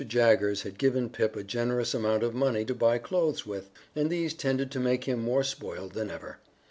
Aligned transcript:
Jaggers 0.07 0.63
had 0.63 0.79
given 0.79 1.11
Pip 1.11 1.35
a 1.35 1.43
generous 1.43 1.93
amount 1.93 2.23
of 2.23 2.33
money 2.33 2.65
to 2.65 2.73
buy 2.73 2.95
new 2.95 3.03
clothes 3.03 3.45
with, 3.45 3.69
and 3.95 4.09
these 4.09 4.33
tended 4.33 4.71
to 4.71 4.79
make 4.79 5.03
him 5.03 5.19
more 5.19 5.43
spoiled 5.43 5.91
than 5.93 6.09
ever. 6.09 6.39